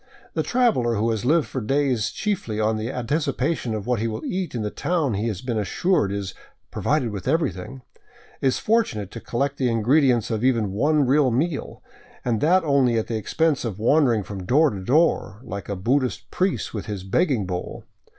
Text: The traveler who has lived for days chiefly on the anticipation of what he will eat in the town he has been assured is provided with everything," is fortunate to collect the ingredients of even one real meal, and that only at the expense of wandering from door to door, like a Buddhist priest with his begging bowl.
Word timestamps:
The 0.33 0.41
traveler 0.41 0.95
who 0.95 1.11
has 1.11 1.25
lived 1.25 1.45
for 1.45 1.61
days 1.61 2.09
chiefly 2.09 2.59
on 2.59 2.75
the 2.77 2.91
anticipation 2.91 3.75
of 3.75 3.85
what 3.85 3.99
he 3.99 4.07
will 4.07 4.25
eat 4.25 4.55
in 4.55 4.63
the 4.63 4.71
town 4.71 5.13
he 5.13 5.27
has 5.27 5.43
been 5.43 5.59
assured 5.59 6.11
is 6.11 6.33
provided 6.71 7.11
with 7.11 7.27
everything," 7.27 7.83
is 8.41 8.57
fortunate 8.57 9.11
to 9.11 9.19
collect 9.19 9.57
the 9.57 9.69
ingredients 9.69 10.31
of 10.31 10.43
even 10.43 10.71
one 10.71 11.05
real 11.05 11.29
meal, 11.29 11.83
and 12.25 12.41
that 12.41 12.63
only 12.63 12.97
at 12.97 13.05
the 13.05 13.15
expense 13.15 13.63
of 13.63 13.77
wandering 13.77 14.23
from 14.23 14.43
door 14.43 14.71
to 14.71 14.79
door, 14.83 15.39
like 15.43 15.69
a 15.69 15.75
Buddhist 15.75 16.31
priest 16.31 16.73
with 16.73 16.87
his 16.87 17.03
begging 17.03 17.45
bowl. 17.45 17.85